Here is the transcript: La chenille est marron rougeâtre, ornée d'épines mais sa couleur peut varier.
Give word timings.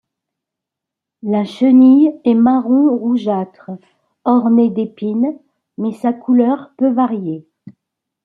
La 1.21 1.45
chenille 1.45 2.11
est 2.25 2.33
marron 2.33 2.97
rougeâtre, 2.97 3.69
ornée 4.25 4.71
d'épines 4.71 5.37
mais 5.77 5.91
sa 5.91 6.11
couleur 6.11 6.71
peut 6.75 6.89
varier. 6.89 7.47